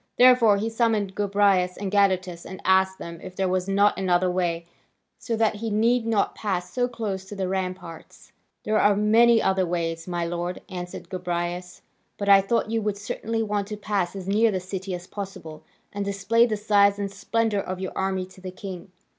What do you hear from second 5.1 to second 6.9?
so that he need not pass so